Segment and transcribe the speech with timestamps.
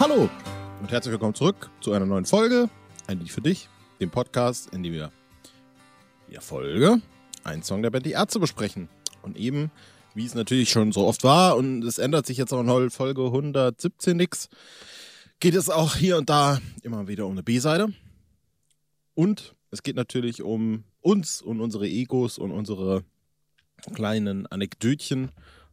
[0.00, 0.30] Hallo
[0.80, 2.70] und herzlich willkommen zurück zu einer neuen Folge.
[3.06, 3.68] Ein Lied für dich,
[4.00, 5.12] dem Podcast, in dem wir
[6.26, 7.02] in der Folge
[7.44, 8.88] einen Song der Band Die Ärzte besprechen.
[9.20, 9.70] Und eben,
[10.14, 13.26] wie es natürlich schon so oft war, und es ändert sich jetzt auch in Folge
[13.26, 14.48] 117 nichts,
[15.38, 17.92] geht es auch hier und da immer wieder um eine B-Seite.
[19.12, 23.04] Und es geht natürlich um uns und unsere Egos und unsere
[23.92, 25.24] kleinen Anekdötchen.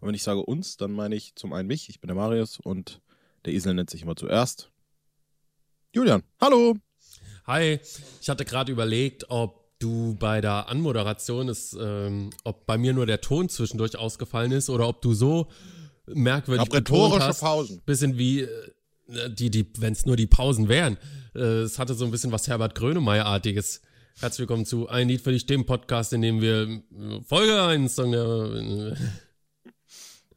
[0.02, 2.60] Und wenn ich sage uns, dann meine ich zum einen mich, ich bin der Marius
[2.60, 3.00] und
[3.48, 4.70] der Esel nennt sich immer zuerst.
[5.94, 6.76] Julian, hallo.
[7.46, 7.80] Hi,
[8.22, 13.06] ich hatte gerade überlegt, ob du bei der Anmoderation ist, ähm, ob bei mir nur
[13.06, 15.48] der Ton zwischendurch ausgefallen ist oder ob du so
[16.08, 17.82] merkwürdig rhetorische hast, Pausen.
[17.86, 20.98] Bisschen wie äh, die, die, wenn es nur die Pausen wären.
[21.34, 23.82] Äh, es hatte so ein bisschen was Herbert Grönemeyer-artiges.
[24.20, 27.96] Herzlich willkommen zu Ein Lied für dich, dem Podcast, in dem wir äh, Folge 1
[27.96, 28.98] Song der,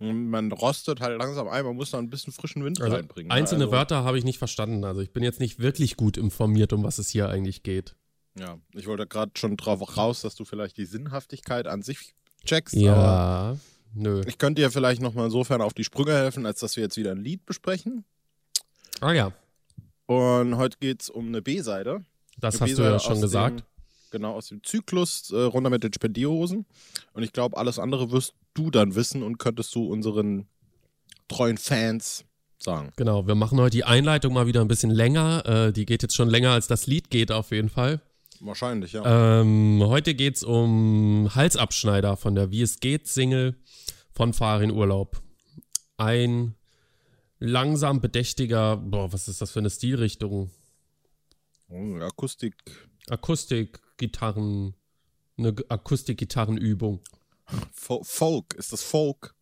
[0.01, 3.29] man rostet halt langsam ein, man muss da ein bisschen frischen Wind also reinbringen.
[3.29, 3.35] Ne?
[3.35, 4.85] Einzelne also, Wörter habe ich nicht verstanden.
[4.85, 7.95] Also ich bin jetzt nicht wirklich gut informiert, um was es hier eigentlich geht.
[8.39, 12.15] Ja, ich wollte gerade schon drauf raus, dass du vielleicht die Sinnhaftigkeit an sich
[12.47, 12.77] checkst.
[12.77, 13.59] Ja,
[13.93, 14.23] nö.
[14.27, 17.11] Ich könnte dir vielleicht nochmal insofern auf die Sprünge helfen, als dass wir jetzt wieder
[17.11, 18.05] ein Lied besprechen.
[19.01, 19.33] Ah ja.
[20.07, 22.05] Und heute geht es um eine B-Seite.
[22.39, 23.61] Das hast du ja schon gesagt.
[23.61, 23.67] Dem,
[24.11, 26.65] genau, aus dem Zyklus äh, runter mit den Spendierhosen.
[27.13, 30.47] Und ich glaube, alles andere wirst du dann wissen und könntest du unseren
[31.29, 32.25] treuen Fans
[32.59, 32.93] sagen.
[32.97, 35.45] Genau, wir machen heute die Einleitung mal wieder ein bisschen länger.
[35.47, 38.01] Äh, die geht jetzt schon länger, als das Lied geht, auf jeden Fall.
[38.41, 39.41] Wahrscheinlich, ja.
[39.41, 43.57] Ähm, heute geht es um Halsabschneider von der Wie es geht Single
[44.13, 45.23] von Farin Urlaub.
[45.99, 46.55] Ein
[47.39, 50.51] langsam bedächtiger, boah, was ist das für eine Stilrichtung?
[51.69, 52.55] Oh, Akustik.
[53.09, 54.75] Akustik-Gitarren,
[55.37, 57.01] eine Akustik-Gitarrenübung.
[58.03, 59.35] Folk, ist das Folk?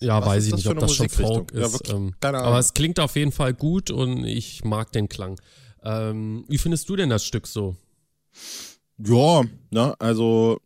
[0.00, 1.88] Ja, Was weiß ich nicht, ob das schon Folk ist.
[1.88, 5.40] Ja, ähm, aber es klingt auf jeden Fall gut und ich mag den Klang.
[5.82, 7.76] Ähm, wie findest du denn das Stück so?
[8.98, 10.60] Ja, ne, also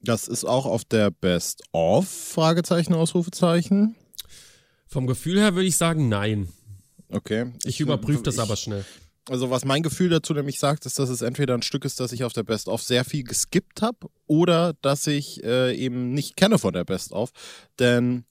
[0.00, 3.96] das ist auch auf der Best of Fragezeichen Ausrufezeichen.
[4.86, 6.48] Vom Gefühl her würde ich sagen, nein.
[7.08, 7.52] Okay.
[7.62, 8.84] Ich, ich überprüfe das aber schnell.
[9.28, 12.12] Also was mein Gefühl dazu nämlich sagt, ist, dass es entweder ein Stück ist, das
[12.12, 16.36] ich auf der Best of sehr viel geskippt habe oder dass ich äh, eben nicht
[16.36, 17.30] kenne von der Best of,
[17.80, 18.24] denn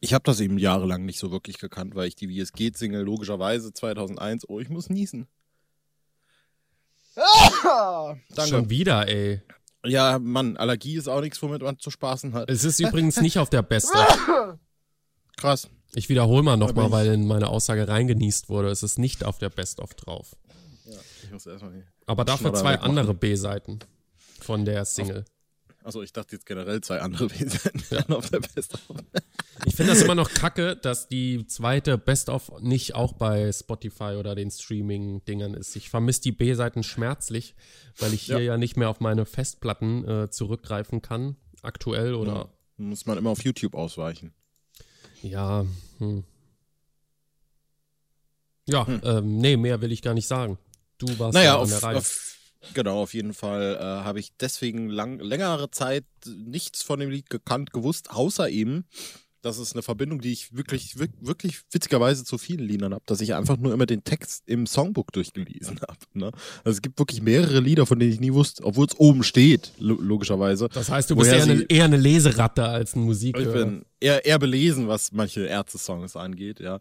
[0.00, 2.78] ich habe das eben jahrelang nicht so wirklich gekannt, weil ich die Wie es geht
[2.78, 5.28] Single logischerweise 2001, oh ich muss niesen.
[7.16, 8.50] Ah, danke.
[8.50, 9.42] Schon wieder, ey.
[9.84, 12.48] Ja, Mann, Allergie ist auch nichts, womit man zu spaßen hat.
[12.48, 14.56] Es ist übrigens nicht auf der Best of.
[15.36, 15.68] Krass.
[15.94, 18.68] Ich wiederhole mal nochmal, weil in meine Aussage reingenießt wurde.
[18.68, 20.36] Es ist nicht auf der Best-of drauf.
[20.84, 23.78] Ja, ich muss erstmal Aber dafür zwei andere B-Seiten
[24.40, 25.24] von der Single.
[25.84, 28.08] Also ich dachte jetzt generell zwei andere B-Seiten ja.
[28.08, 28.80] auf der Best-of.
[29.66, 34.34] Ich finde das immer noch kacke, dass die zweite Best-of nicht auch bei Spotify oder
[34.34, 35.76] den Streaming-Dingern ist.
[35.76, 37.54] Ich vermisse die B-Seiten schmerzlich,
[37.98, 38.52] weil ich hier ja.
[38.52, 38.56] ja.
[38.56, 42.32] nicht mehr auf meine Festplatten äh, zurückgreifen kann, aktuell oder.
[42.32, 42.48] Ja.
[42.76, 44.32] Muss man immer auf YouTube ausweichen.
[45.24, 45.64] Ja,
[45.98, 46.22] hm.
[48.66, 49.00] Ja, hm.
[49.04, 50.58] ähm, nee, mehr will ich gar nicht sagen.
[50.98, 51.96] Du warst naja, auf, der Reihe.
[51.96, 52.36] Auf,
[52.74, 57.30] genau, auf jeden Fall äh, habe ich deswegen lang, längere Zeit nichts von dem Lied
[57.30, 58.84] gekannt, gewusst, außer eben,
[59.40, 63.34] das ist eine Verbindung, die ich wirklich, wirklich witzigerweise zu vielen Liedern habe, dass ich
[63.34, 65.98] einfach nur immer den Text im Songbook durchgelesen habe.
[66.14, 66.30] Ne?
[66.64, 69.72] Also es gibt wirklich mehrere Lieder, von denen ich nie wusste, obwohl es oben steht,
[69.78, 70.68] logischerweise.
[70.68, 73.46] Das heißt, du bist eher eine, eher eine, Leseratte als ein Musikhörer.
[73.46, 76.76] Ich bin eher, eher belesen, was manche Ärzte-Songs angeht, ja.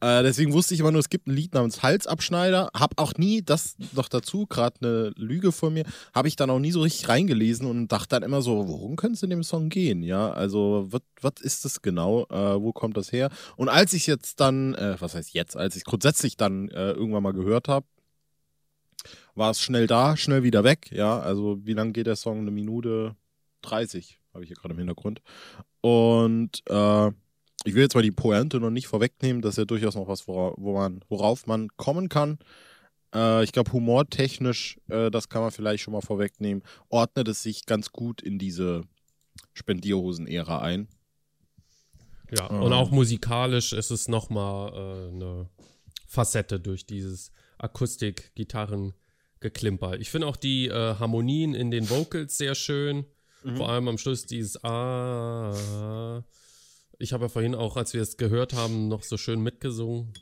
[0.00, 2.70] Äh, deswegen wusste ich immer nur, es gibt ein Lied namens Halsabschneider.
[2.74, 6.58] Hab auch nie, das noch dazu, gerade eine Lüge von mir, habe ich dann auch
[6.58, 9.70] nie so richtig reingelesen und dachte dann immer so, worum könnte es in dem Song
[9.70, 10.30] gehen, ja?
[10.30, 12.26] Also, was ist das genau?
[12.28, 13.30] Äh, wo kommt das her?
[13.56, 17.22] Und als ich jetzt dann, äh, was heißt jetzt, als ich grundsätzlich dann äh, irgendwann
[17.22, 17.86] mal gehört habe,
[19.34, 21.18] war es schnell da, schnell wieder weg, ja.
[21.20, 22.40] Also, wie lang geht der Song?
[22.40, 23.16] Eine Minute
[23.62, 25.22] 30, habe ich hier gerade im Hintergrund.
[25.86, 27.08] Und äh,
[27.62, 30.26] ich will jetzt mal die Pointe noch nicht vorwegnehmen, das ist ja durchaus noch was,
[30.26, 32.40] wora, wo man, worauf man kommen kann.
[33.14, 37.66] Äh, ich glaube, humortechnisch, äh, das kann man vielleicht schon mal vorwegnehmen, ordnet es sich
[37.66, 38.82] ganz gut in diese
[39.52, 40.88] Spendierhosen-Ära ein.
[42.36, 42.62] Ja, ähm.
[42.62, 45.48] und auch musikalisch ist es nochmal äh, eine
[46.08, 50.00] Facette durch dieses Akustik-Gitarren-Geklimper.
[50.00, 53.06] Ich finde auch die äh, Harmonien in den Vocals sehr schön.
[53.46, 53.56] Mhm.
[53.56, 56.22] Vor allem am Schluss dieses Ah.
[56.98, 60.12] Ich habe ja vorhin auch, als wir es gehört haben, noch so schön mitgesungen.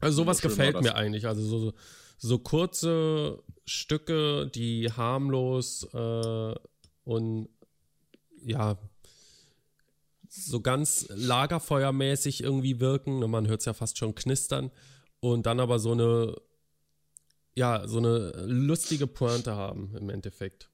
[0.00, 1.26] Also sowas so gefällt mir eigentlich.
[1.26, 1.72] Also so,
[2.16, 6.54] so kurze Stücke, die harmlos äh,
[7.04, 7.48] und
[8.44, 8.78] ja
[10.28, 13.22] so ganz lagerfeuermäßig irgendwie wirken.
[13.22, 14.70] Und man hört es ja fast schon knistern.
[15.20, 16.34] Und dann aber so eine,
[17.54, 20.70] ja, so eine lustige Pointe haben im Endeffekt.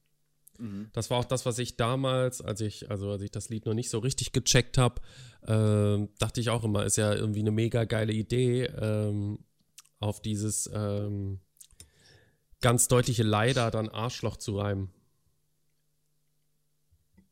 [0.61, 0.91] Mhm.
[0.93, 3.75] Das war auch das, was ich damals, als ich, also als ich das Lied noch
[3.75, 5.01] nicht so richtig gecheckt habe,
[5.43, 9.39] äh, dachte ich auch immer, ist ja irgendwie eine mega geile Idee, ähm,
[9.99, 11.41] auf dieses ähm,
[12.61, 14.91] ganz deutliche Leider dann Arschloch zu reimen.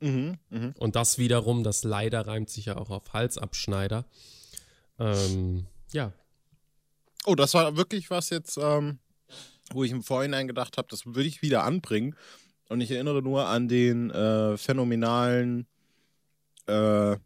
[0.00, 0.74] Mhm, mh.
[0.78, 4.04] Und das wiederum, das Leider reimt sich ja auch auf Halsabschneider.
[4.98, 6.12] Ähm, ja.
[7.26, 9.00] Oh, das war wirklich was jetzt, ähm,
[9.72, 12.14] wo ich im Vorhinein gedacht habe, das würde ich wieder anbringen.
[12.68, 15.66] Und ich erinnere nur an den äh, phänomenalen,
[16.66, 17.16] äh,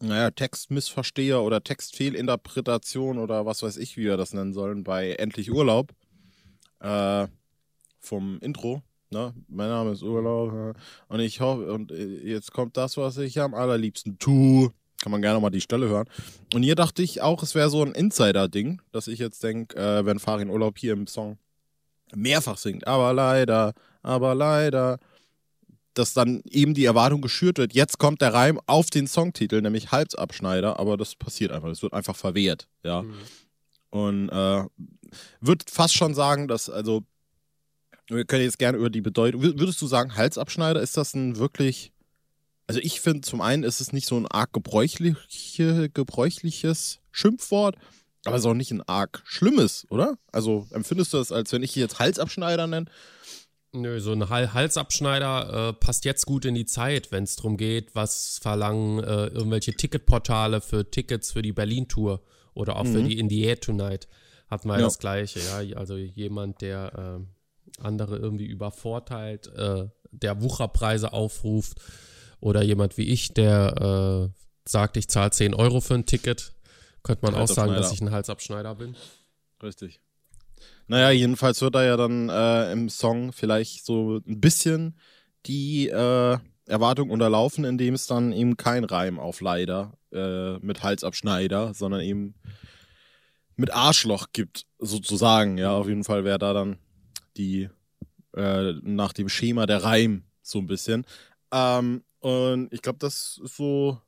[0.00, 5.50] naja, Textmissversteher oder Textfehlinterpretation oder was weiß ich, wie wir das nennen sollen, bei Endlich
[5.50, 5.92] Urlaub
[6.80, 7.26] äh,
[7.98, 8.82] vom Intro.
[9.10, 9.34] Ne?
[9.48, 10.76] Mein Name ist Urlaub
[11.08, 14.72] und ich hoffe, und äh, jetzt kommt das, was ich am allerliebsten tue.
[15.00, 16.08] Kann man gerne mal die Stelle hören.
[16.52, 20.04] Und hier dachte ich auch, es wäre so ein Insider-Ding, dass ich jetzt denke, äh,
[20.04, 21.38] wenn Farin Urlaub hier im Song
[22.14, 24.98] mehrfach singt, aber leider, aber leider,
[25.94, 29.90] dass dann eben die Erwartung geschürt wird, jetzt kommt der Reim auf den Songtitel, nämlich
[29.90, 33.02] Halsabschneider, aber das passiert einfach, es wird einfach verwehrt, ja.
[33.02, 33.14] Mhm.
[33.90, 34.64] Und äh,
[35.40, 37.04] würde fast schon sagen, dass, also,
[38.08, 41.92] wir können jetzt gerne über die Bedeutung, würdest du sagen, Halsabschneider, ist das ein wirklich,
[42.66, 47.76] also ich finde, zum einen ist es nicht so ein arg gebräuchliche, gebräuchliches Schimpfwort,
[48.24, 50.18] aber es ist auch nicht ein arg schlimmes, oder?
[50.32, 52.86] Also empfindest du das, als wenn ich jetzt Halsabschneider nenne?
[53.72, 57.94] Nö, so ein Halsabschneider äh, passt jetzt gut in die Zeit, wenn es darum geht,
[57.94, 62.22] was verlangen äh, irgendwelche Ticketportale für Tickets für die Berlin-Tour
[62.54, 62.92] oder auch mhm.
[62.92, 64.08] für die In the Air Tonight.
[64.48, 64.86] Hat man ja.
[64.86, 65.76] das Gleiche, ja.
[65.76, 71.78] Also jemand, der äh, andere irgendwie übervorteilt, äh, der Wucherpreise aufruft
[72.40, 76.54] oder jemand wie ich, der äh, sagt, ich zahle 10 Euro für ein Ticket,
[77.02, 78.96] könnte man auch sagen, dass ich ein Halsabschneider bin.
[79.62, 80.00] Richtig.
[80.86, 84.98] Naja, jedenfalls wird da ja dann äh, im Song vielleicht so ein bisschen
[85.46, 91.74] die äh, Erwartung unterlaufen, indem es dann eben kein Reim auf leider äh, mit Halsabschneider,
[91.74, 92.34] sondern eben
[93.56, 95.58] mit Arschloch gibt, sozusagen.
[95.58, 96.78] Ja, auf jeden Fall wäre da dann
[97.36, 97.68] die
[98.36, 101.04] äh, nach dem Schema der Reim so ein bisschen.
[101.52, 104.00] Ähm, und ich glaube, das ist so,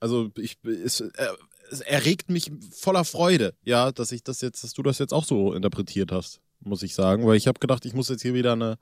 [0.00, 1.28] also ich, ist, äh,
[1.80, 5.52] erregt mich voller Freude, ja, dass ich das jetzt, dass du das jetzt auch so
[5.52, 8.78] interpretiert hast, muss ich sagen, weil ich habe gedacht, ich muss jetzt hier wieder eine,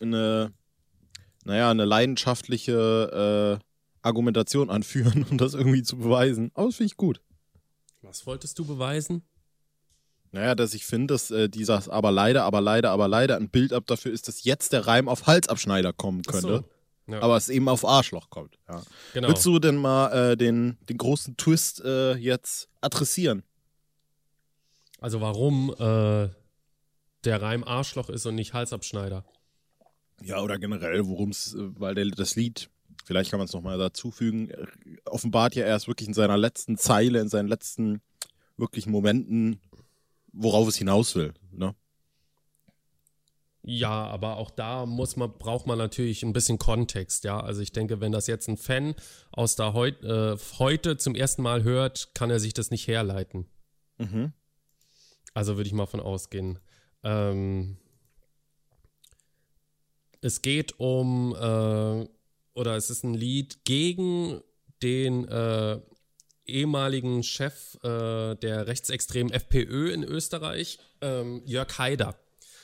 [0.00, 0.52] eine,
[1.44, 3.64] naja, eine leidenschaftliche äh,
[4.02, 6.50] Argumentation anführen, um das irgendwie zu beweisen.
[6.54, 7.20] Aber das finde ich gut.
[8.02, 9.22] Was wolltest du beweisen?
[10.30, 13.72] Naja, dass ich finde, dass äh, dieser aber leider, aber leider, aber leider ein Bild
[13.72, 16.58] ab dafür ist, dass jetzt der Reim auf Halsabschneider kommen könnte.
[16.58, 16.64] So.
[17.08, 17.22] Ja.
[17.22, 18.58] Aber es eben auf Arschloch kommt.
[18.68, 18.82] Ja.
[19.14, 19.28] Genau.
[19.28, 23.42] Willst du denn mal äh, den, den großen Twist äh, jetzt adressieren?
[25.00, 26.28] Also warum äh,
[27.24, 29.24] der Reim Arschloch ist und nicht Halsabschneider?
[30.22, 32.68] Ja, oder generell, worum es, äh, weil der, das Lied,
[33.06, 34.66] vielleicht kann man es nochmal dazufügen, äh,
[35.06, 38.02] offenbart ja erst wirklich in seiner letzten Zeile, in seinen letzten
[38.58, 39.60] wirklichen Momenten,
[40.32, 41.32] worauf es hinaus will.
[41.52, 41.74] Ne?
[43.70, 47.38] Ja, aber auch da muss man, braucht man natürlich ein bisschen Kontext, ja.
[47.38, 48.94] Also ich denke, wenn das jetzt ein Fan
[49.30, 53.44] aus der Heut, äh, heute zum ersten Mal hört, kann er sich das nicht herleiten.
[53.98, 54.32] Mhm.
[55.34, 56.60] Also würde ich mal von ausgehen.
[57.02, 57.76] Ähm,
[60.22, 62.08] es geht um, äh,
[62.54, 64.40] oder es ist ein Lied gegen
[64.82, 65.78] den äh,
[66.46, 72.18] ehemaligen Chef äh, der rechtsextremen FPÖ in Österreich, ähm, Jörg Haider.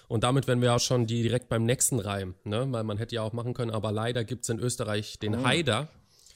[0.08, 2.66] Und damit wären wir auch schon direkt beim nächsten Reim, ne?
[2.70, 5.44] Weil man hätte ja auch machen können, aber leider gibt es in Österreich den oh.
[5.44, 5.88] Haider.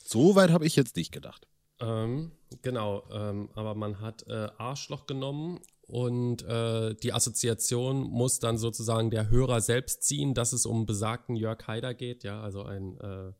[0.05, 1.47] So weit habe ich jetzt nicht gedacht.
[1.81, 2.33] Ähm,
[2.63, 9.11] genau, ähm, aber man hat äh, Arschloch genommen und äh, die Assoziation muss dann sozusagen
[9.11, 13.33] der Hörer selbst ziehen, dass es um besagten Jörg Haider geht, ja, also einen äh,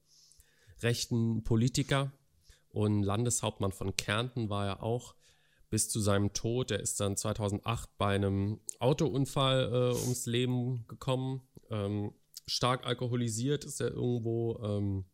[0.83, 2.13] rechten Politiker
[2.71, 5.15] und Landeshauptmann von Kärnten war er auch
[5.71, 6.71] bis zu seinem Tod.
[6.71, 11.43] Er ist dann 2008 bei einem Autounfall äh, ums Leben gekommen.
[11.71, 12.13] Ähm,
[12.47, 15.05] stark alkoholisiert ist er irgendwo ähm,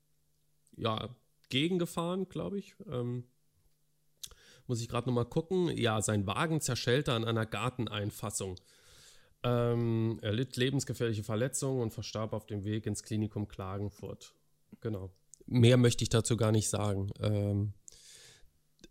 [0.76, 1.08] ja,
[1.49, 2.75] gegengefahren, glaube ich.
[2.88, 3.25] Ähm,
[4.66, 5.76] muss ich gerade nochmal gucken.
[5.76, 8.56] Ja, sein Wagen zerschellte an einer Garteneinfassung.
[9.42, 14.34] Ähm, er litt lebensgefährliche Verletzungen und verstarb auf dem Weg ins Klinikum Klagenfurt.
[14.80, 15.11] Genau.
[15.46, 17.11] Mehr möchte ich dazu gar nicht sagen.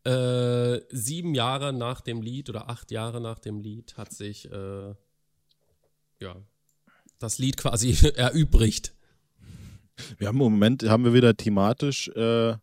[0.05, 4.93] Äh, sieben Jahre nach dem Lied oder acht Jahre nach dem Lied hat sich äh,
[6.19, 6.35] ja
[7.19, 8.93] das Lied quasi erübrigt.
[10.17, 12.55] Wir haben im Moment haben wir wieder thematisch äh,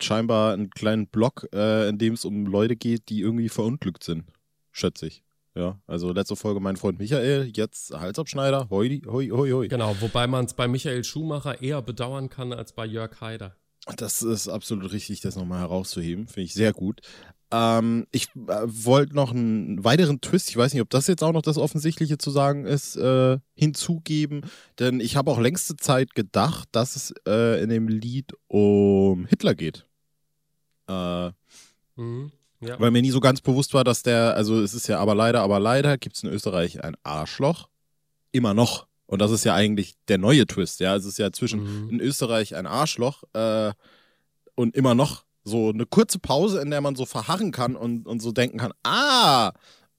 [0.00, 4.24] scheinbar einen kleinen Blog, äh, in dem es um Leute geht, die irgendwie verunglückt sind.
[4.72, 5.22] Schätze ich.
[5.54, 9.68] Ja, also letzte Folge mein Freund Michael, jetzt Halsabschneider, hoi, hoi, hoi, hoi.
[9.68, 13.56] Genau, wobei man es bei Michael Schumacher eher bedauern kann als bei Jörg Haider.
[13.94, 16.26] Das ist absolut richtig, das nochmal herauszuheben.
[16.26, 17.02] Finde ich sehr gut.
[17.52, 21.32] Ähm, ich äh, wollte noch einen weiteren Twist, ich weiß nicht, ob das jetzt auch
[21.32, 24.42] noch das Offensichtliche zu sagen ist, äh, hinzugeben.
[24.80, 29.54] Denn ich habe auch längste Zeit gedacht, dass es äh, in dem Lied um Hitler
[29.54, 29.86] geht.
[30.88, 31.30] Äh,
[31.94, 32.80] mhm, ja.
[32.80, 35.42] Weil mir nie so ganz bewusst war, dass der, also es ist ja aber leider,
[35.42, 37.68] aber leider gibt es in Österreich ein Arschloch.
[38.32, 38.85] Immer noch.
[39.06, 40.96] Und das ist ja eigentlich der neue Twist, ja.
[40.96, 41.90] Es ist ja zwischen mhm.
[41.90, 43.72] in Österreich ein Arschloch äh,
[44.54, 48.20] und immer noch so eine kurze Pause, in der man so verharren kann und, und
[48.20, 49.52] so denken kann, ah,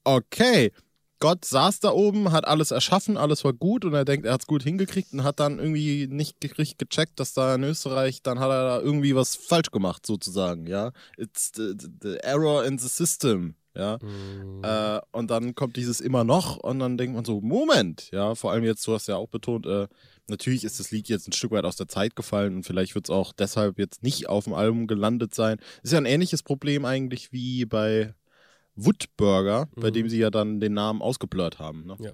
[0.04, 0.72] okay,
[1.20, 4.42] Gott saß da oben, hat alles erschaffen, alles war gut und er denkt, er hat
[4.42, 8.38] es gut hingekriegt und hat dann irgendwie nicht richtig gecheckt, dass da in Österreich, dann
[8.38, 10.92] hat er da irgendwie was falsch gemacht, sozusagen, ja.
[11.16, 13.98] It's the, the error in the system, ja.
[14.02, 14.62] Mhm.
[14.64, 18.52] Äh, und dann kommt dieses immer noch und dann denkt man so, Moment, ja, vor
[18.52, 19.86] allem jetzt, du hast ja auch betont, äh,
[20.28, 23.06] natürlich ist das Lied jetzt ein Stück weit aus der Zeit gefallen und vielleicht wird
[23.06, 25.58] es auch deshalb jetzt nicht auf dem Album gelandet sein.
[25.82, 28.14] Ist ja ein ähnliches Problem eigentlich wie bei
[28.74, 29.80] Woodburger, mhm.
[29.80, 31.86] bei dem sie ja dann den Namen ausgeblurrt haben.
[31.86, 31.96] Ne?
[32.00, 32.12] Ja.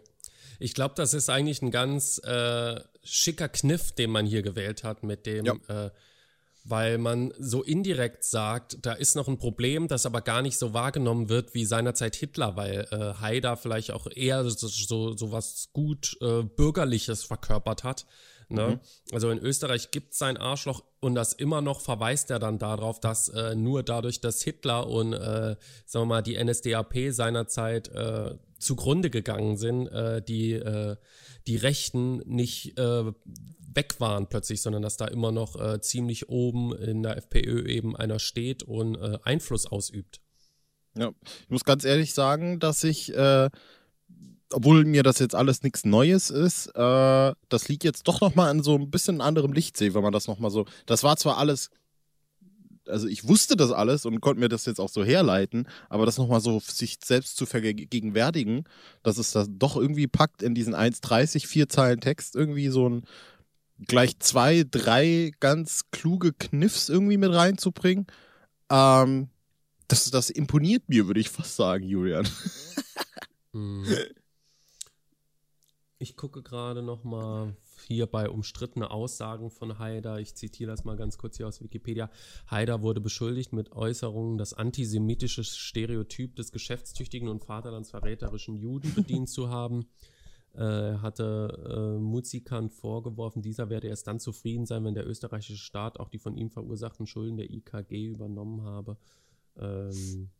[0.58, 5.02] Ich glaube, das ist eigentlich ein ganz äh, schicker Kniff, den man hier gewählt hat,
[5.02, 5.90] mit dem, ja.
[6.64, 10.72] Weil man so indirekt sagt, da ist noch ein Problem, das aber gar nicht so
[10.72, 15.68] wahrgenommen wird wie seinerzeit Hitler, weil äh, Haider vielleicht auch eher so, so, so was
[15.74, 18.06] gut äh, Bürgerliches verkörpert hat.
[18.48, 18.68] Ne?
[18.68, 19.14] Mhm.
[19.14, 23.00] Also in Österreich gibt es sein Arschloch und das immer noch verweist er dann darauf,
[23.00, 28.36] dass äh, nur dadurch, dass Hitler und äh, sagen wir mal die NSDAP seinerzeit äh,
[28.58, 30.96] zugrunde gegangen sind, äh, die, äh,
[31.46, 33.12] die Rechten nicht äh,
[33.74, 37.96] weg waren plötzlich, sondern dass da immer noch äh, ziemlich oben in der FPÖ eben
[37.96, 40.20] einer steht und äh, Einfluss ausübt.
[40.96, 41.12] Ja,
[41.42, 43.50] ich muss ganz ehrlich sagen, dass ich äh,
[44.54, 48.62] obwohl mir das jetzt alles nichts Neues ist, äh, das liegt jetzt doch nochmal in
[48.62, 50.66] so ein bisschen anderem Licht sehe, wenn man das nochmal so.
[50.86, 51.70] Das war zwar alles,
[52.86, 56.18] also ich wusste das alles und konnte mir das jetzt auch so herleiten, aber das
[56.18, 58.64] nochmal so sich selbst zu vergegenwärtigen,
[59.02, 63.02] dass es das doch irgendwie packt in diesen 1,30, vier Zeilen Text irgendwie so ein
[63.86, 68.06] gleich zwei, drei ganz kluge Kniffs irgendwie mit reinzubringen.
[68.70, 69.28] Ähm,
[69.88, 72.26] das, das imponiert mir, würde ich fast sagen, Julian.
[73.52, 73.86] Mhm.
[75.98, 80.18] Ich gucke gerade noch mal hier bei umstrittene Aussagen von Haider.
[80.18, 82.10] Ich zitiere das mal ganz kurz hier aus Wikipedia.
[82.50, 89.50] Haider wurde beschuldigt mit Äußerungen, das antisemitische Stereotyp des geschäftstüchtigen und vaterlandsverräterischen Juden bedient zu
[89.50, 89.86] haben.
[90.56, 95.98] Er hatte äh, Muzikan vorgeworfen, dieser werde erst dann zufrieden sein, wenn der österreichische Staat
[95.98, 98.96] auch die von ihm verursachten Schulden der IKG übernommen habe.
[99.56, 100.30] Ähm,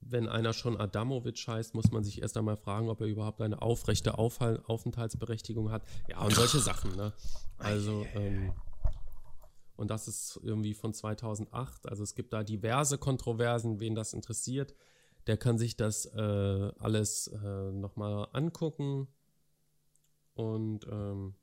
[0.00, 3.62] wenn einer schon Adamovic heißt, muss man sich erst einmal fragen, ob er überhaupt eine
[3.62, 5.82] aufrechte Aufhal Aufenthaltsberechtigung hat.
[6.08, 7.12] Ja, und solche Sachen, ne?
[7.58, 8.52] Also, ähm,
[9.76, 11.88] und das ist irgendwie von 2008.
[11.88, 14.74] Also es gibt da diverse Kontroversen, wen das interessiert.
[15.26, 16.18] Der kann sich das äh,
[16.78, 19.08] alles äh, nochmal angucken.
[20.34, 21.34] Und ähm,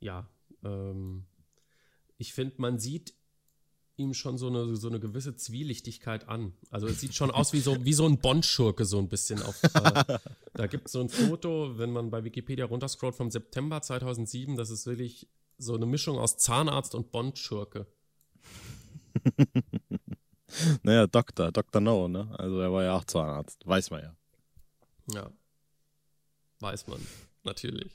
[0.00, 0.28] ja,
[0.64, 1.24] ähm,
[2.18, 3.14] ich finde, man sieht
[3.96, 6.52] ihm schon so eine, so eine gewisse Zwielichtigkeit an.
[6.70, 9.40] Also es sieht schon aus wie so, wie so ein Bond-Schurke so ein bisschen.
[9.42, 10.18] Auf, äh,
[10.54, 14.70] da gibt es so ein Foto, wenn man bei Wikipedia runterscrollt vom September 2007, das
[14.70, 15.28] ist wirklich
[15.58, 17.86] so eine Mischung aus Zahnarzt und Bond-Schurke.
[20.82, 21.80] naja, Doktor, Dr.
[21.80, 22.28] No, ne?
[22.38, 24.16] Also er war ja auch Zahnarzt, weiß man ja.
[25.12, 25.30] Ja,
[26.60, 27.00] weiß man,
[27.42, 27.92] natürlich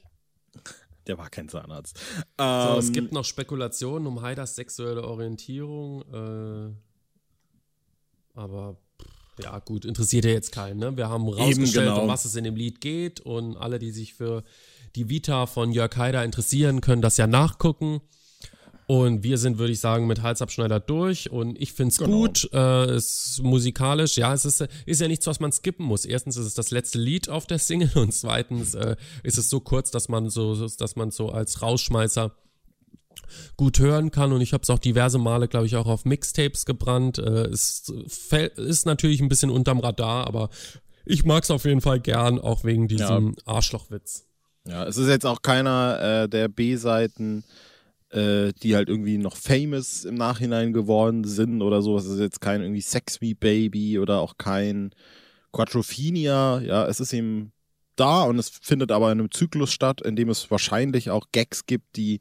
[1.09, 1.99] der war kein Zahnarzt.
[2.37, 6.71] Ähm, so, es ähm, gibt noch Spekulationen um Haiders sexuelle Orientierung, äh,
[8.35, 8.77] aber
[9.41, 10.79] ja, gut, interessiert ja jetzt keinen.
[10.79, 10.95] Ne?
[10.95, 12.03] Wir haben rausgestellt, genau.
[12.03, 14.43] um was es in dem Lied geht und alle, die sich für
[14.95, 18.01] die Vita von Jörg Haider interessieren, können das ja nachgucken.
[18.89, 21.29] Und wir sind, würde ich sagen, mit Halsabschneider durch.
[21.29, 22.21] Und ich finde es genau.
[22.21, 22.49] gut.
[22.51, 24.17] Äh, ist musikalisch.
[24.17, 26.05] Ja, es ist, ist ja nichts, was man skippen muss.
[26.05, 29.59] Erstens ist es das letzte Lied auf der Single und zweitens äh, ist es so
[29.59, 32.31] kurz, dass man so, dass man so als Rausschmeißer
[33.57, 36.65] gut hören kann und ich habe es auch diverse Male, glaube ich, auch auf Mixtapes
[36.65, 37.19] gebrannt.
[37.19, 37.93] Äh, es
[38.55, 40.49] ist natürlich ein bisschen unterm Radar, aber
[41.05, 43.53] ich mag es auf jeden Fall gern, auch wegen diesem ja.
[43.53, 44.25] Arschlochwitz.
[44.67, 47.43] Ja, es ist jetzt auch keiner äh, der B-Seiten
[48.11, 51.97] äh, die halt irgendwie noch famous im Nachhinein geworden sind oder so.
[51.97, 54.91] Es ist jetzt kein irgendwie Sex Me Baby oder auch kein
[55.51, 56.59] Quattrophenia.
[56.61, 57.51] Ja, es ist eben
[57.95, 61.65] da und es findet aber in einem Zyklus statt, in dem es wahrscheinlich auch Gags
[61.65, 62.19] gibt, die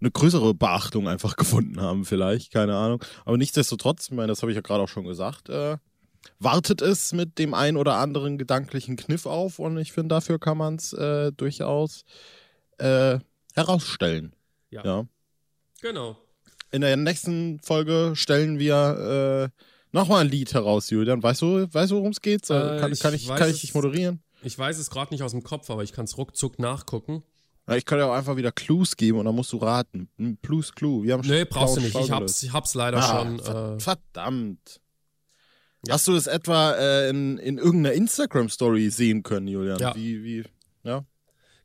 [0.00, 3.02] eine größere Beachtung einfach gefunden haben, vielleicht, keine Ahnung.
[3.24, 5.76] Aber nichtsdestotrotz, ich meine, das habe ich ja gerade auch schon gesagt, äh,
[6.38, 10.58] wartet es mit dem ein oder anderen gedanklichen Kniff auf und ich finde, dafür kann
[10.58, 12.04] man es äh, durchaus
[12.78, 13.18] äh,
[13.54, 14.34] herausstellen.
[14.70, 14.84] Ja.
[14.84, 15.06] ja.
[15.82, 16.16] Genau.
[16.72, 21.22] In der nächsten Folge stellen wir äh, nochmal ein Lied heraus, Julian.
[21.22, 22.48] Weißt du, weißt du worum es geht?
[22.50, 24.22] Äh, kann, ich kann, ich, kann ich dich moderieren?
[24.42, 27.22] Ich weiß es gerade nicht aus dem Kopf, aber ich kann es ruckzuck nachgucken.
[27.68, 30.08] Ja, ich kann dir auch einfach wieder Clues geben und dann musst du raten.
[30.18, 31.04] Ein Plus Clue.
[31.04, 31.94] Wir haben Nee, brauchst du nicht.
[31.94, 33.38] Ich hab's, ich hab's leider Ah, schon.
[33.38, 34.80] Äh, verdammt.
[35.86, 35.94] Ja.
[35.94, 39.78] Hast du das etwa äh, in, in irgendeiner Instagram-Story sehen können, Julian?
[39.78, 39.94] Ja.
[39.94, 40.44] Wie, wie,
[40.82, 41.04] ja?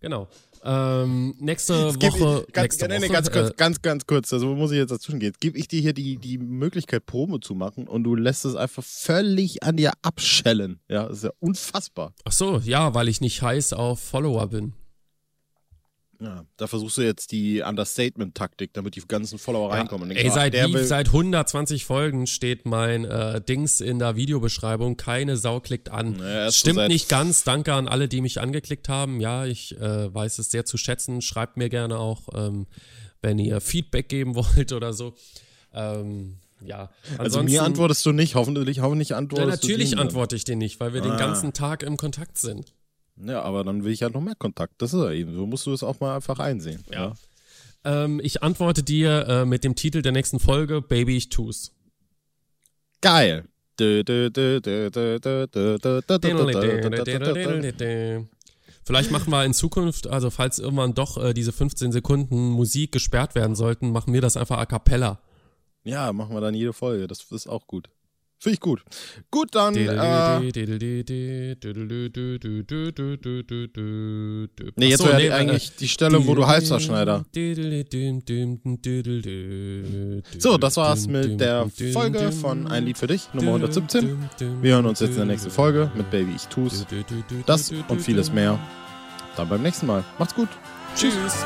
[0.05, 0.27] Genau.
[0.63, 2.45] Ähm, nächste Woche.
[2.47, 4.91] ich, ganz, nächste nee, Woche ganz kurz, äh, ganz, ganz kurz, also muss ich jetzt
[4.91, 5.33] dazwischen gehen.
[5.39, 8.83] Gebe ich dir hier die, die Möglichkeit, Promo zu machen und du lässt es einfach
[8.83, 10.79] völlig an dir abschellen.
[10.87, 12.13] Ja, das ist ja unfassbar.
[12.23, 14.73] ach so, ja, weil ich nicht heiß auf Follower bin.
[16.21, 20.03] Ja, da versuchst du jetzt die Understatement-Taktik, damit die ganzen Follower reinkommen.
[20.03, 24.95] Und denkst, Ey, seit, wie, seit 120 Folgen steht mein äh, Dings in der Videobeschreibung.
[24.97, 26.13] Keine Sau klickt an.
[26.17, 27.43] Naja, so Stimmt seit- nicht ganz.
[27.43, 29.19] Danke an alle, die mich angeklickt haben.
[29.19, 31.21] Ja, ich äh, weiß es sehr zu schätzen.
[31.21, 32.65] Schreibt mir gerne auch, ähm,
[33.21, 35.15] wenn ihr Feedback geben wollt oder so.
[35.73, 40.07] Ähm, ja, Also mir antwortest du nicht, hoffentlich, hoffentlich Ja, antwortest du natürlich denen dann.
[40.07, 41.17] antworte ich dir nicht, weil wir den Ah.
[41.17, 42.73] ganzen Tag im Kontakt sind.
[43.17, 44.81] Ja, aber dann will ich ja noch mehr Kontakt.
[44.81, 45.33] Das ist ja eben.
[45.33, 46.83] So musst du es auch mal einfach einsehen.
[46.91, 47.13] Ja.
[47.85, 48.03] ja.
[48.03, 51.71] Ähm, ich antworte dir äh, mit dem Titel der nächsten Folge: Baby, ich tu's.
[53.01, 53.45] Geil.
[58.85, 63.35] Vielleicht machen wir in Zukunft, also falls irgendwann doch äh, diese 15 Sekunden Musik gesperrt
[63.35, 65.19] werden sollten, machen wir das einfach a cappella.
[65.83, 67.07] Ja, machen wir dann jede Folge.
[67.07, 67.89] Das ist auch gut.
[68.45, 68.83] Finde ich gut.
[69.31, 69.73] Gut, dann.
[69.75, 70.39] Äh,
[74.75, 77.25] nee, jetzt wäre eigentlich die Stelle, wo du Halsverschneider.
[80.37, 84.29] So, das war's mit der Folge von Ein Lied für dich, Nummer 117.
[84.61, 86.85] Wir hören uns jetzt in der nächsten Folge mit Baby Ich Tu's.
[87.47, 88.59] Das und vieles mehr.
[89.35, 90.03] Dann beim nächsten Mal.
[90.19, 90.49] Macht's gut.
[90.95, 91.43] Tschüss.